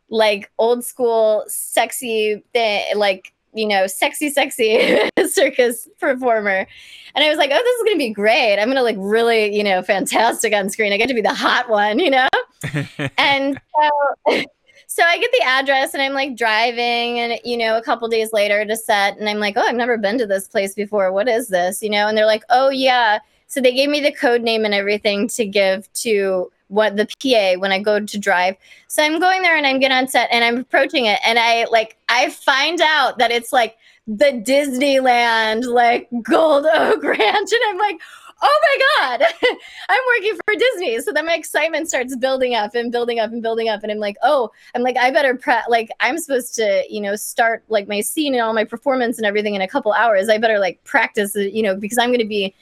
[0.09, 6.67] like old school sexy thing, like you know, sexy, sexy circus performer.
[7.15, 8.57] And I was like, oh, this is going to be great.
[8.57, 10.93] I'm going to look really, you know, fantastic on screen.
[10.93, 12.27] I get to be the hot one, you know?
[13.17, 14.23] and so,
[14.87, 18.31] so I get the address and I'm like driving and, you know, a couple days
[18.31, 19.17] later to set.
[19.17, 21.11] And I'm like, oh, I've never been to this place before.
[21.11, 21.81] What is this?
[21.81, 22.07] You know?
[22.07, 23.19] And they're like, oh, yeah.
[23.47, 27.59] So they gave me the code name and everything to give to what the PA
[27.59, 28.55] when I go to drive.
[28.87, 31.65] So I'm going there and I'm getting on set and I'm approaching it and I
[31.65, 37.77] like I find out that it's like the Disneyland like Gold Oak Ranch and I'm
[37.77, 37.99] like,
[38.41, 39.27] oh my god,
[39.89, 40.99] I'm working for Disney.
[41.01, 43.99] So then my excitement starts building up and building up and building up and I'm
[43.99, 47.89] like, oh, I'm like I better prep like I'm supposed to you know start like
[47.89, 50.29] my scene and all my performance and everything in a couple hours.
[50.29, 52.55] I better like practice you know because I'm going to be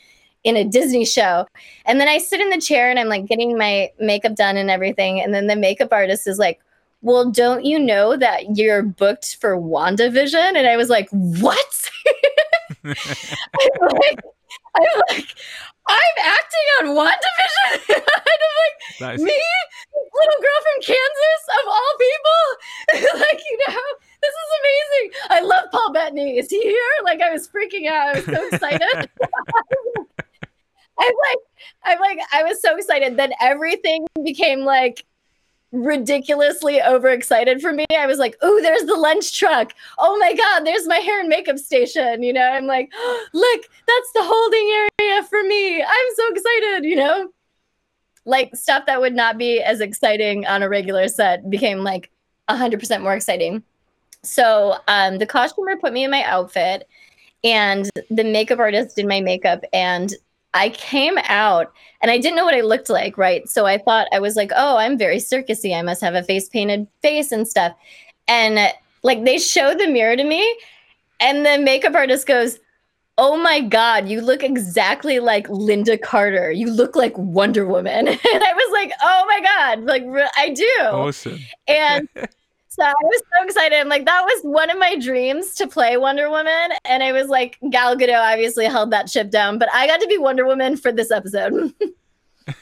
[0.44, 1.46] in a Disney show.
[1.86, 4.70] And then I sit in the chair and I'm like getting my makeup done and
[4.70, 5.22] everything.
[5.22, 6.60] And then the makeup artist is like,
[7.02, 10.56] Well, don't you know that you're booked for WandaVision?
[10.56, 11.90] And I was like, What?
[12.86, 12.96] I'm
[13.82, 14.20] like,
[14.76, 15.36] I'm like,
[15.88, 17.96] I'm acting on WandaVision.
[17.96, 18.04] and
[19.02, 19.42] I'm like, is- me,
[20.14, 23.20] little girl from Kansas, of all people.
[23.20, 23.82] like, you know,
[24.22, 25.20] this is amazing.
[25.30, 26.38] I love Paul Bettany.
[26.38, 26.80] Is he here?
[27.04, 28.08] Like, I was freaking out.
[28.08, 29.10] I was so excited.
[31.00, 31.38] I'm like,
[31.86, 33.18] I'm like, I was so excited.
[33.18, 35.06] Then everything became like
[35.72, 37.86] ridiculously overexcited for me.
[37.96, 39.74] I was like, oh, there's the lunch truck.
[40.00, 42.24] Oh my God, there's my hair and makeup station.
[42.24, 42.92] You know, I'm like,
[43.34, 45.82] look, that's the holding area for me.
[45.82, 47.30] I'm so excited, you know?
[48.26, 52.12] Like stuff that would not be as exciting on a regular set became like
[52.50, 53.64] 100% more exciting.
[54.24, 56.88] So um, the costumer put me in my outfit
[57.44, 60.14] and the makeup artist did my makeup and
[60.54, 63.48] I came out and I didn't know what I looked like, right?
[63.48, 65.78] So I thought I was like, oh, I'm very circusy.
[65.78, 67.74] I must have a face painted face and stuff.
[68.28, 68.70] And uh,
[69.04, 70.58] like they showed the mirror to me,
[71.20, 72.60] and the makeup artist goes,
[73.18, 76.52] Oh my God, you look exactly like Lynda Carter.
[76.52, 78.08] You look like Wonder Woman.
[78.08, 80.04] And I was like, Oh my God, like
[80.38, 80.80] I do.
[80.86, 81.40] awesome.
[81.68, 82.08] And
[82.70, 83.78] so I was so excited.
[83.78, 86.72] I'm like, that was one of my dreams to play Wonder Woman.
[86.86, 90.08] And I was like, Gal Gadot obviously held that ship down, but I got to
[90.08, 91.74] be Wonder Woman for this episode.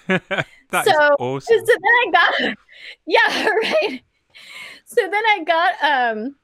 [0.69, 1.59] That is so, awesome.
[1.59, 2.57] so then I got,
[3.05, 4.01] yeah, right.
[4.85, 6.35] So then I got, um,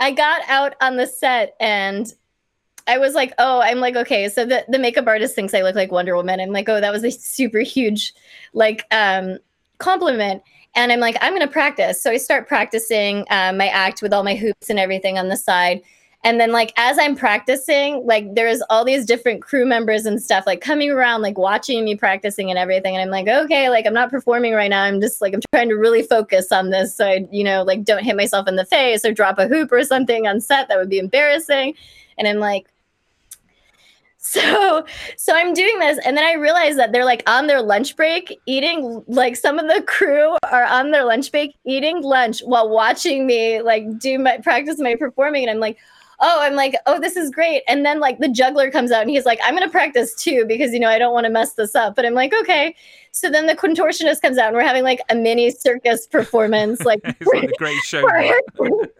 [0.00, 2.10] I got out on the set and
[2.86, 4.28] I was like, oh, I'm like, okay.
[4.28, 6.40] So the, the makeup artist thinks I look like Wonder Woman.
[6.40, 8.14] I'm like, oh, that was a super huge,
[8.54, 9.38] like, um,
[9.78, 10.42] compliment.
[10.76, 12.00] And I'm like, I'm going to practice.
[12.00, 15.36] So I start practicing uh, my act with all my hoops and everything on the
[15.36, 15.82] side.
[16.22, 20.44] And then like as i'm practicing like there's all these different crew members and stuff
[20.44, 22.96] like coming around like watching me practicing and everything.
[22.96, 24.82] And i'm like okay like i'm not performing right now.
[24.82, 27.84] I'm just like i'm trying to really focus on this so i you know like
[27.84, 30.66] don't hit myself in the face or drop a hoop or something on set.
[30.66, 31.74] That would be embarrassing.
[32.18, 32.66] And i'm like
[34.26, 34.84] so
[35.16, 38.40] so i'm doing this and then i realize that they're like on their lunch break
[38.46, 43.26] eating like some of the crew are on their lunch break eating lunch while watching
[43.26, 45.78] me like do my practice my performing and i'm like
[46.20, 47.62] oh, I'm like, oh, this is great.
[47.68, 50.44] And then like the juggler comes out and he's like, I'm going to practice too
[50.46, 51.94] because, you know, I don't want to mess this up.
[51.96, 52.74] But I'm like, okay.
[53.12, 57.00] So then the contortionist comes out and we're having like a mini circus performance, like,
[57.32, 58.02] like a great show.
[58.02, 58.90] Prior to,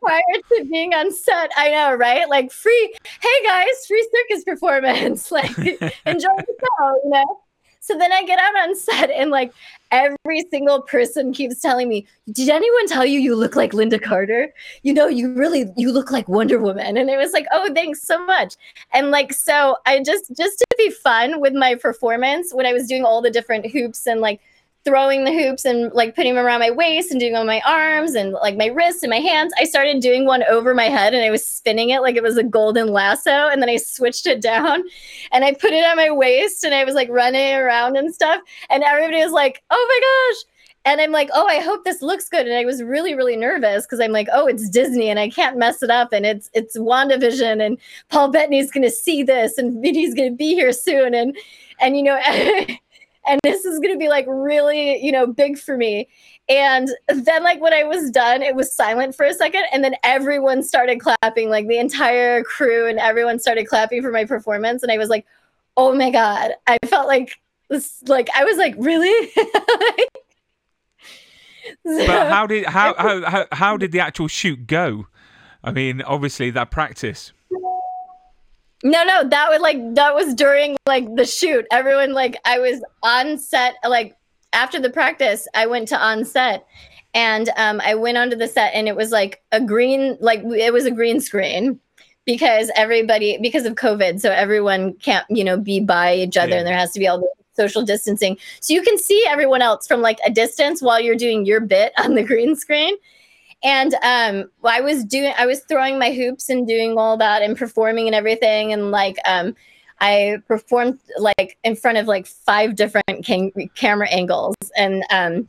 [0.00, 0.20] prior
[0.52, 1.50] to being on set.
[1.56, 2.28] I know, right?
[2.28, 5.32] Like free, hey guys, free circus performance.
[5.38, 7.40] Like enjoy the show, you know?
[7.88, 9.50] So then I get out on set and like
[9.90, 14.52] every single person keeps telling me, "Did anyone tell you you look like Lynda Carter?
[14.82, 18.02] You know, you really you look like Wonder Woman." And it was like, "Oh, thanks
[18.02, 18.56] so much."
[18.92, 22.86] And like so I just just to be fun with my performance when I was
[22.86, 24.42] doing all the different hoops and like
[24.88, 28.14] throwing the hoops and like putting them around my waist and doing on my arms
[28.14, 29.52] and like my wrists and my hands.
[29.58, 32.38] I started doing one over my head and I was spinning it like it was
[32.38, 33.48] a golden lasso.
[33.48, 34.82] And then I switched it down
[35.30, 38.40] and I put it on my waist and I was like running around and stuff.
[38.70, 40.54] And everybody was like, oh my gosh.
[40.86, 42.46] And I'm like, oh, I hope this looks good.
[42.46, 45.58] And I was really, really nervous because I'm like, oh, it's Disney and I can't
[45.58, 46.14] mess it up.
[46.14, 47.76] And it's it's WandaVision and
[48.08, 51.14] Paul Bettany's gonna see this and Vinny's gonna be here soon.
[51.14, 51.36] And
[51.78, 52.18] and you know
[53.28, 56.08] and this is going to be like really, you know, big for me.
[56.48, 59.64] And then, like, when I was done, it was silent for a second.
[59.70, 64.24] And then everyone started clapping, like, the entire crew and everyone started clapping for my
[64.24, 64.82] performance.
[64.82, 65.26] And I was like,
[65.76, 66.52] oh my God.
[66.66, 67.38] I felt like
[67.68, 69.30] this, like, I was like, really?
[71.86, 75.06] so, but how did how, how how how did the actual shoot go?
[75.62, 77.32] I mean, obviously that practice.
[78.84, 81.66] No, no, that was like that was during like the shoot.
[81.72, 84.16] Everyone like I was on set like
[84.52, 86.66] after the practice, I went to on set
[87.12, 90.72] and um, I went onto the set and it was like a green like it
[90.72, 91.80] was a green screen
[92.24, 96.58] because everybody because of COVID, so everyone can't you know be by each other yeah.
[96.58, 98.38] and there has to be all the social distancing.
[98.60, 101.92] So you can see everyone else from like a distance while you're doing your bit
[101.98, 102.94] on the green screen.
[103.64, 107.56] And um, I was doing, I was throwing my hoops and doing all that and
[107.56, 108.72] performing and everything.
[108.72, 109.54] And like, um,
[110.00, 115.48] I performed like in front of like five different cam- camera angles and um,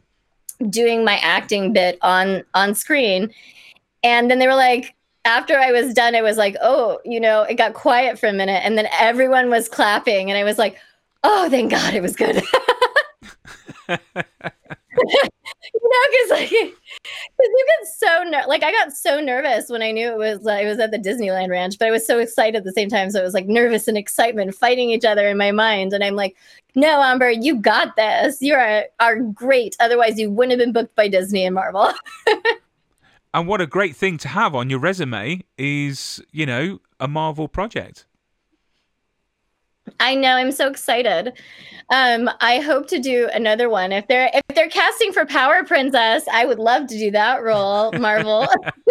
[0.69, 3.31] doing my acting bit on on screen.
[4.03, 4.95] And then they were like,
[5.25, 8.33] after I was done, it was like, oh, you know, it got quiet for a
[8.33, 10.77] minute, and then everyone was clapping, and I was like,
[11.23, 12.41] oh, thank God, it was good.
[15.73, 16.75] you know, because like, because
[17.37, 20.59] you get so ner- like I got so nervous when I knew it was uh,
[20.61, 23.11] it was at the Disneyland Ranch, but I was so excited at the same time.
[23.11, 26.15] So it was like nervous and excitement fighting each other in my mind, and I'm
[26.15, 26.35] like,
[26.75, 28.41] no, Amber, you got this.
[28.41, 29.75] You are are great.
[29.79, 31.91] Otherwise, you wouldn't have been booked by Disney and Marvel.
[33.33, 37.47] and what a great thing to have on your resume is, you know, a Marvel
[37.47, 38.05] project.
[39.99, 40.35] I know.
[40.35, 41.33] I'm so excited.
[41.91, 43.91] Um, I hope to do another one.
[43.91, 47.91] If they're if they're casting for Power Princess, I would love to do that role.
[47.93, 48.47] Marvel.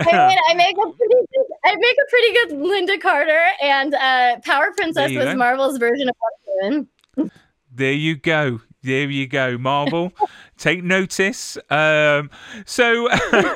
[0.00, 3.94] I mean, I make a pretty good, I make a pretty good Lynda Carter, and
[3.94, 5.34] uh, Power Princess was go.
[5.36, 6.86] Marvel's version of Wonder
[7.16, 7.30] Woman.
[7.72, 8.60] There you go.
[8.86, 10.12] There you go, Marvel.
[10.56, 11.58] take notice.
[11.70, 12.30] Um,
[12.64, 13.08] so,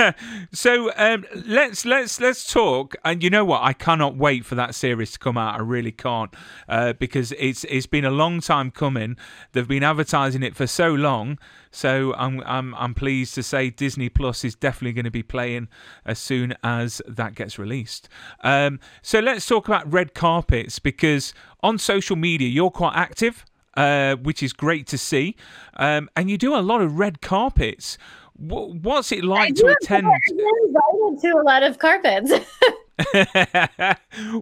[0.52, 2.96] so um, let's let's let's talk.
[3.04, 3.62] And you know what?
[3.62, 5.54] I cannot wait for that series to come out.
[5.54, 6.34] I really can't
[6.68, 9.16] uh, because it's it's been a long time coming.
[9.52, 11.38] They've been advertising it for so long.
[11.70, 15.68] So I'm I'm I'm pleased to say Disney Plus is definitely going to be playing
[16.04, 18.08] as soon as that gets released.
[18.42, 23.44] Um, so let's talk about red carpets because on social media you're quite active.
[23.74, 25.36] Uh, which is great to see.
[25.76, 27.98] Um, and you do a lot of red carpets.
[28.36, 30.08] what's it like to attend?
[30.08, 32.32] I've invited to a lot of carpets.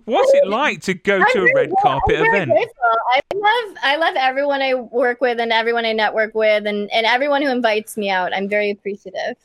[0.05, 2.51] What's it like to go to a red carpet event?
[2.51, 7.07] I love I love everyone I work with and everyone I network with and, and
[7.07, 8.35] everyone who invites me out.
[8.35, 9.37] I'm very appreciative.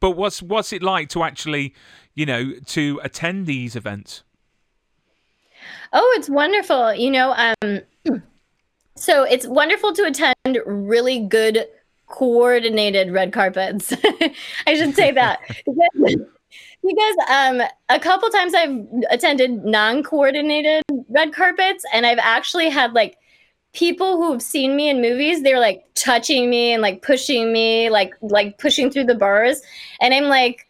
[0.00, 1.74] But what's what's it like to actually,
[2.14, 4.24] you know, to attend these events?
[5.92, 6.94] Oh, it's wonderful.
[6.94, 7.80] You know, um,
[8.96, 11.66] so it's wonderful to attend really good
[12.06, 13.92] coordinated red carpets.
[14.66, 15.40] I should say that.
[16.82, 23.18] because um a couple times I've attended non-coordinated red carpets and I've actually had like
[23.72, 28.14] people who've seen me in movies they're like touching me and like pushing me like
[28.22, 29.62] like pushing through the bars
[30.00, 30.66] and I'm like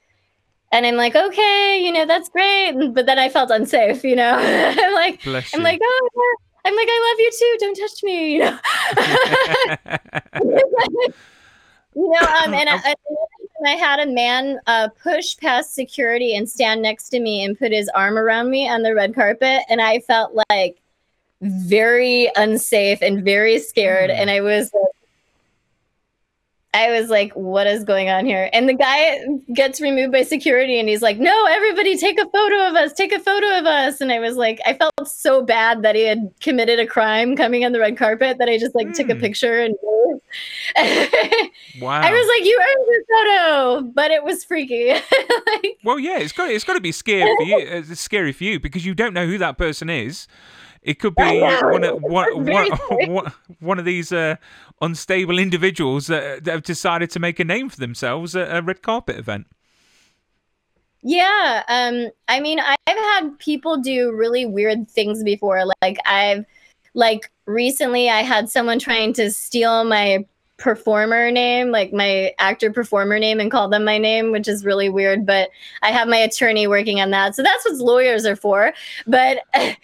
[0.72, 2.72] and I'm like okay you know that's great.
[2.92, 4.34] But then I felt unsafe you know?
[4.38, 7.56] I'm like I'm like oh I'm like I love you too.
[7.60, 8.58] Don't touch me you know?
[11.96, 12.94] You know, um, and I, I,
[13.66, 17.72] I had a man uh, push past security and stand next to me and put
[17.72, 20.80] his arm around me on the red carpet, and I felt like
[21.40, 24.14] very unsafe and very scared, Mm.
[24.20, 24.72] and I was.
[24.72, 24.84] Like,
[26.72, 28.48] I was like, what is going on here?
[28.52, 29.18] And the guy
[29.52, 33.12] gets removed by security and he's like, no, everybody take a photo of us, take
[33.12, 34.00] a photo of us.
[34.00, 37.64] And I was like, I felt so bad that he had committed a crime coming
[37.64, 39.20] on the red carpet that I just like took a Hmm.
[39.20, 39.74] picture and
[41.80, 42.00] Wow.
[42.02, 43.02] I was like, you earned your
[43.82, 44.92] photo, but it was freaky.
[45.46, 47.56] like, Well, yeah, it's got it's got to be scary for you.
[47.90, 50.28] It's scary for you because you don't know who that person is.
[50.82, 52.70] It could be one of one, one,
[53.06, 54.36] one, one of these uh,
[54.80, 58.82] unstable individuals that, that have decided to make a name for themselves at a red
[58.82, 59.46] carpet event.
[61.02, 65.64] yeah, um, I mean, I've had people do really weird things before.
[65.82, 66.44] Like I've,
[66.94, 70.24] like recently, I had someone trying to steal my
[70.60, 74.88] performer name, like my actor performer name, and call them my name, which is really
[74.90, 75.24] weird.
[75.24, 75.48] But
[75.82, 78.72] I have my attorney working on that, so that's what lawyers are for.
[79.06, 79.76] But I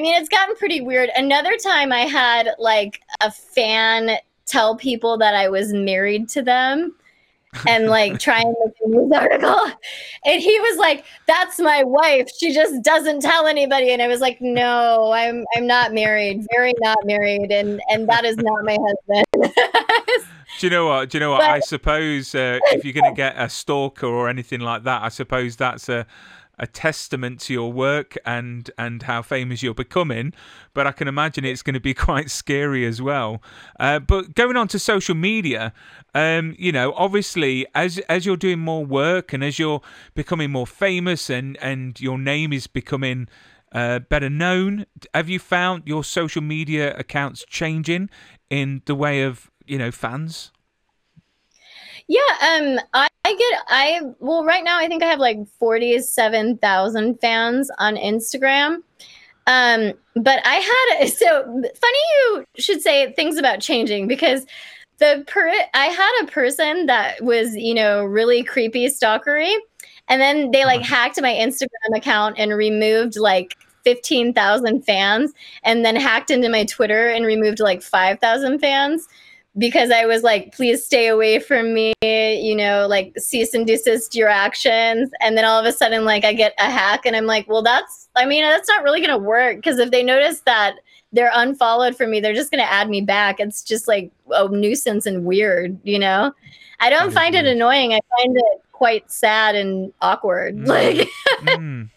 [0.00, 1.10] mean, it's gotten pretty weird.
[1.16, 6.94] Another time, I had like a fan tell people that I was married to them.
[7.68, 9.60] and like try and make a news article.
[10.24, 12.28] And he was like, "That's my wife.
[12.36, 16.44] She just doesn't tell anybody." And I was like, "No, I'm I'm not married.
[16.52, 19.54] Very not married, and and that is not my husband."
[20.60, 21.10] Do you know what?
[21.10, 21.40] Do you know what?
[21.40, 25.02] But- I suppose uh, if you're going to get a stalker or anything like that,
[25.02, 26.06] I suppose that's a
[26.58, 30.32] a testament to your work and and how famous you're becoming.
[30.72, 33.42] But I can imagine it's going to be quite scary as well.
[33.78, 35.72] Uh, but going on to social media,
[36.14, 39.80] um, you know, obviously as as you're doing more work and as you're
[40.14, 43.28] becoming more famous and and your name is becoming
[43.72, 48.08] uh, better known, have you found your social media accounts changing
[48.48, 50.52] in the way of you know fans?
[52.06, 55.98] Yeah, um, I, I get I well right now I think I have like forty
[56.00, 58.82] seven thousand fans on Instagram.
[59.46, 64.46] Um, but I had so funny you should say things about changing because
[64.98, 69.54] the per I had a person that was you know really creepy stalkery,
[70.08, 73.56] and then they like hacked my Instagram account and removed like.
[73.84, 75.30] 15,000 fans
[75.62, 79.06] and then hacked into my Twitter and removed like 5,000 fans
[79.56, 84.14] because I was like, please stay away from me, you know, like cease and desist
[84.14, 85.10] your actions.
[85.20, 87.62] And then all of a sudden, like, I get a hack, and I'm like, well,
[87.62, 90.76] that's, I mean, that's not really going to work because if they notice that
[91.12, 93.38] they're unfollowed from me, they're just going to add me back.
[93.38, 96.32] It's just like a nuisance and weird, you know?
[96.80, 97.92] I don't is find it annoying.
[97.92, 100.56] I find it quite sad and awkward.
[100.56, 100.66] Mm.
[100.68, 101.08] Like,
[101.42, 101.90] Mm.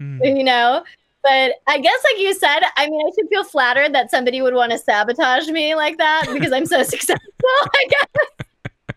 [0.00, 0.20] Mm.
[0.38, 0.84] you know?
[1.24, 4.52] But I guess, like you said, I mean, I should feel flattered that somebody would
[4.52, 7.24] want to sabotage me like that because I'm so successful.
[7.42, 8.06] I guess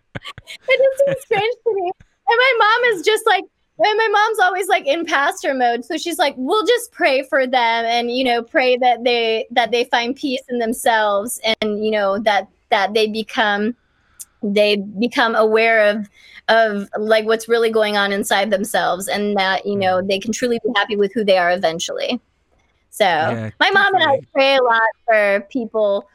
[0.70, 1.92] it just seems strange to me.
[2.30, 3.46] And my mom is just like,
[3.80, 7.46] and my mom's always like in pastor mode, so she's like, "We'll just pray for
[7.46, 11.92] them, and you know, pray that they that they find peace in themselves, and you
[11.92, 13.76] know that that they become
[14.44, 16.08] they become aware of
[16.50, 20.08] of like what's really going on inside themselves and that you know mm.
[20.08, 22.20] they can truly be happy with who they are eventually.
[22.90, 26.10] So Yeah, my mom and i pray a lot for people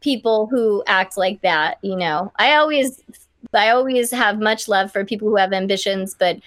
[0.00, 2.32] people who act like that you know.
[2.38, 3.02] I always
[3.52, 6.38] i always have much love for people who have ambitions but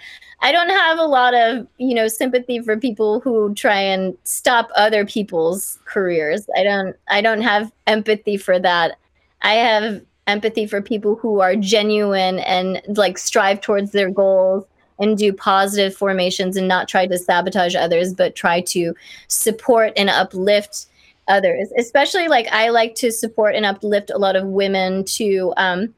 [0.41, 4.69] i don't have a lot of you know sympathy for people who try and stop
[4.75, 6.47] other people's careers.
[6.57, 8.97] I don't i don't have empathy for that.
[9.41, 14.65] I have empathy for people who are genuine and like strive towards their goals
[14.99, 18.93] and do positive formations and not try to sabotage others but try to
[19.27, 20.87] support and uplift
[21.27, 21.71] others.
[21.77, 25.93] Especially like i like to support and uplift a lot of women to um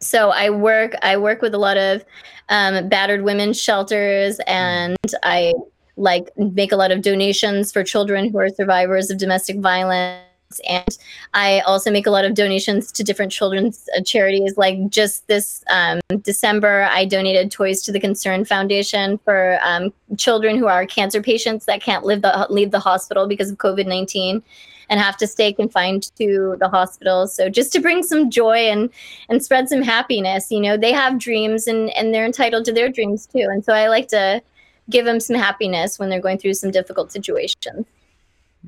[0.00, 2.04] so i work i work with a lot of
[2.50, 5.52] um, battered women shelters and i
[5.96, 10.27] like make a lot of donations for children who are survivors of domestic violence
[10.68, 10.98] and
[11.34, 14.56] I also make a lot of donations to different children's uh, charities.
[14.56, 20.56] Like just this um, December, I donated toys to the Concern Foundation for um, children
[20.58, 24.42] who are cancer patients that can't live the, leave the hospital because of COVID nineteen.
[24.90, 27.26] and have to stay confined to the hospital.
[27.26, 28.90] So just to bring some joy and
[29.28, 32.88] and spread some happiness, you know, they have dreams and and they're entitled to their
[32.88, 33.46] dreams too.
[33.50, 34.42] And so I like to
[34.88, 37.84] give them some happiness when they're going through some difficult situations.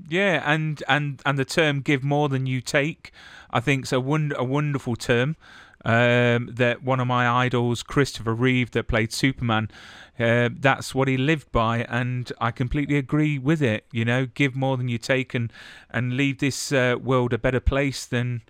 [0.08, 3.12] Yeah, and and and the term "give more than you take,"
[3.50, 5.36] I think, is a won- a wonderful term.
[5.82, 9.70] Um, that one of my idols, Christopher Reeve, that played Superman,
[10.18, 13.86] uh, that's what he lived by, and I completely agree with it.
[13.90, 15.50] You know, give more than you take, and
[15.90, 18.42] and leave this uh, world a better place than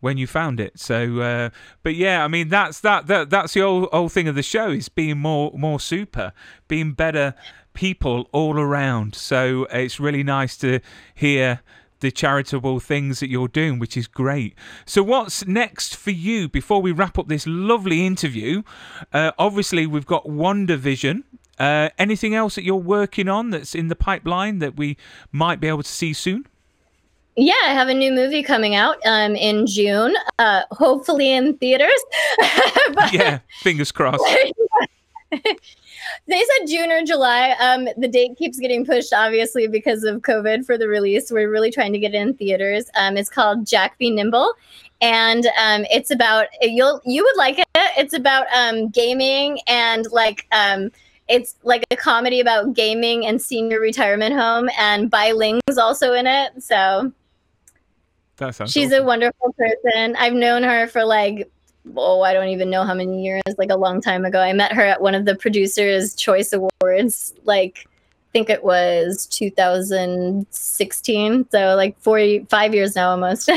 [0.00, 0.78] when you found it.
[0.78, 1.50] So, uh,
[1.82, 4.68] but yeah, I mean that's that, that that's the whole, whole thing of the show
[4.70, 6.32] is being more more super,
[6.68, 7.34] being better
[7.76, 9.14] people all around.
[9.14, 10.80] So it's really nice to
[11.14, 11.60] hear
[12.00, 14.54] the charitable things that you're doing, which is great.
[14.84, 18.62] So, what's next for you before we wrap up this lovely interview?
[19.12, 21.22] Uh, obviously, we've got WandaVision.
[21.58, 24.96] Uh, anything else that you're working on that's in the pipeline that we
[25.32, 26.46] might be able to see soon?
[27.38, 32.04] Yeah, I have a new movie coming out um, in June, uh, hopefully in theaters.
[32.94, 34.24] but, yeah, fingers crossed.
[36.26, 37.50] they said June or July.
[37.60, 41.30] Um, the date keeps getting pushed, obviously, because of COVID for the release.
[41.30, 42.90] We're really trying to get it in theaters.
[42.94, 44.52] Um, it's called Jack Be Nimble,
[45.00, 47.66] and um, it's about you'll you would like it.
[47.74, 50.90] It's about um, gaming and like um,
[51.28, 56.26] it's like a comedy about gaming and senior retirement home, and Bai Ling's also in
[56.26, 56.62] it.
[56.62, 57.12] So
[58.36, 59.04] that sounds she's awesome.
[59.04, 60.16] a wonderful person.
[60.16, 61.50] I've known her for like
[61.96, 64.40] oh, I don't even know how many years, like a long time ago.
[64.40, 69.26] I met her at one of the producers' choice awards, like I think it was
[69.26, 71.48] 2016.
[71.50, 73.48] So like four, five years now almost.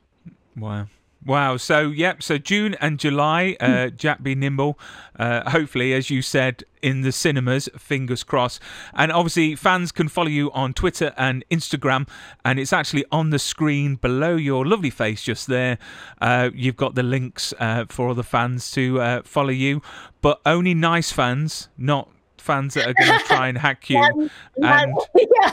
[0.56, 0.86] wow.
[1.28, 1.58] Wow.
[1.58, 2.22] So, yep.
[2.22, 4.78] So, June and July, uh, Jack Be Nimble.
[5.18, 8.62] Uh, hopefully, as you said, in the cinemas, fingers crossed.
[8.94, 12.08] And obviously, fans can follow you on Twitter and Instagram.
[12.46, 15.76] And it's actually on the screen below your lovely face just there.
[16.18, 19.82] Uh, you've got the links uh, for all the fans to uh, follow you,
[20.22, 22.08] but only nice fans, not
[22.38, 24.30] fans that are going to try and hack you.
[24.56, 24.96] and...
[25.14, 25.52] Yeah.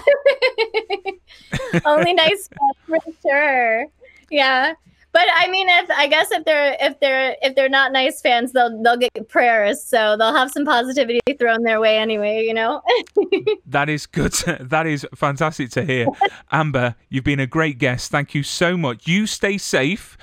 [1.86, 3.88] only nice fans for sure.
[4.32, 4.76] Yeah
[5.16, 8.52] but I mean, if I guess if they're if they're if they're not nice fans,
[8.52, 12.44] they'll they'll get prayers, so they'll have some positivity thrown their way anyway.
[12.46, 12.82] You know.
[13.66, 14.34] that is good.
[14.76, 16.08] That is fantastic to hear,
[16.52, 16.96] Amber.
[17.08, 18.12] You've been a great guest.
[18.12, 19.08] Thank you so much.
[19.08, 20.18] You stay safe,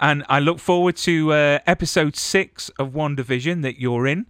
[0.00, 4.24] and I look forward to uh, episode six of WandaVision that you're in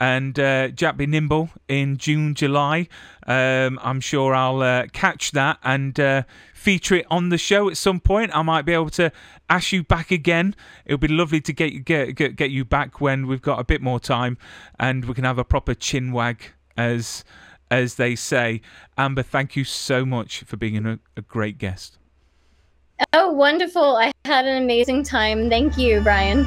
[0.00, 2.88] and uh, Jack Be Nimble in June, July.
[3.26, 6.22] Um, I'm sure I'll uh, catch that and uh,
[6.54, 8.34] feature it on the show at some point.
[8.34, 9.12] I might be able to
[9.48, 10.54] ask you back again.
[10.84, 13.64] It would be lovely to get, get get get you back when we've got a
[13.64, 14.38] bit more time
[14.78, 16.42] and we can have a proper chin wag
[16.76, 17.24] as
[17.70, 18.60] as they say.
[18.96, 21.98] Amber, thank you so much for being a, a great guest.
[23.12, 23.96] Oh, wonderful.
[23.96, 25.48] I had an amazing time.
[25.48, 26.46] Thank you, Brian.